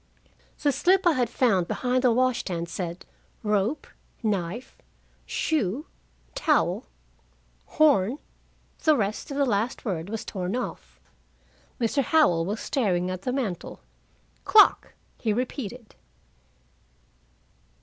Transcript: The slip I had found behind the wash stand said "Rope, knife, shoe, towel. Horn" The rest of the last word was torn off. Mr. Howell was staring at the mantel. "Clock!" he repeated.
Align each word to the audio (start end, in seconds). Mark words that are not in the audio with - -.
The 0.59 0.71
slip 0.71 1.05
I 1.05 1.11
had 1.11 1.29
found 1.29 1.67
behind 1.67 2.01
the 2.03 2.11
wash 2.11 2.39
stand 2.39 2.67
said 2.69 3.05
"Rope, 3.43 3.85
knife, 4.23 4.75
shoe, 5.27 5.85
towel. 6.33 6.87
Horn" 7.77 8.17
The 8.83 8.97
rest 8.97 9.29
of 9.29 9.37
the 9.37 9.45
last 9.45 9.85
word 9.85 10.09
was 10.09 10.25
torn 10.25 10.55
off. 10.55 10.99
Mr. 11.79 12.01
Howell 12.01 12.47
was 12.47 12.59
staring 12.59 13.11
at 13.11 13.21
the 13.21 13.31
mantel. 13.31 13.81
"Clock!" 14.43 14.95
he 15.19 15.31
repeated. 15.33 15.93